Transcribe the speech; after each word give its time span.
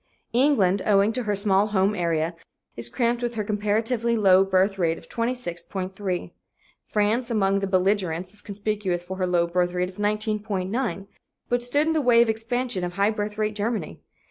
England, 0.33 0.81
owing 0.87 1.13
to 1.13 1.21
her 1.21 1.35
small 1.35 1.67
home 1.67 1.93
area, 1.93 2.35
is 2.75 2.89
cramped 2.89 3.21
with 3.21 3.35
her 3.35 3.43
comparatively 3.43 4.15
low 4.15 4.43
birth 4.43 4.79
rate 4.79 4.97
of 4.97 5.07
26.3. 5.07 6.31
France, 6.87 7.29
among 7.29 7.59
the 7.59 7.67
belligerents, 7.67 8.33
is 8.33 8.41
conspicuous 8.41 9.03
for 9.03 9.17
her 9.17 9.27
low 9.27 9.45
birth 9.45 9.73
rate 9.73 9.89
of 9.89 9.97
19.9, 9.97 11.05
but 11.49 11.61
stood 11.61 11.85
in 11.85 11.93
the 11.93 12.01
way 12.01 12.19
of 12.19 12.29
expansion 12.29 12.83
of 12.83 12.93
high 12.93 13.11
birth 13.11 13.37
rate 13.37 13.53
Germany. 13.53 14.01